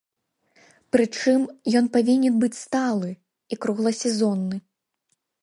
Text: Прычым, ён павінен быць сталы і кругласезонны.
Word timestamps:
Прычым, 0.95 1.41
ён 1.81 1.85
павінен 1.97 2.39
быць 2.45 2.59
сталы 2.63 3.09
і 3.19 3.55
кругласезонны. 3.67 4.57